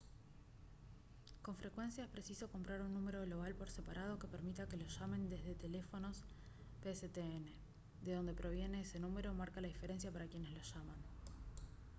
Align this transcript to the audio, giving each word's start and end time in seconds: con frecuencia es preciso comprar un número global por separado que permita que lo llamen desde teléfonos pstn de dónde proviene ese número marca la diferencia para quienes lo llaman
con 1.43 1.55
frecuencia 1.55 2.03
es 2.03 2.09
preciso 2.09 2.47
comprar 2.51 2.81
un 2.81 2.91
número 2.91 3.21
global 3.21 3.53
por 3.53 3.69
separado 3.69 4.17
que 4.17 4.27
permita 4.35 4.67
que 4.67 4.75
lo 4.75 4.87
llamen 4.87 5.29
desde 5.29 5.53
teléfonos 5.53 6.23
pstn 6.83 7.45
de 8.03 8.13
dónde 8.15 8.33
proviene 8.33 8.81
ese 8.81 8.99
número 8.99 9.31
marca 9.35 9.61
la 9.61 9.67
diferencia 9.67 10.09
para 10.11 10.25
quienes 10.25 10.49
lo 10.55 10.61
llaman 10.71 10.97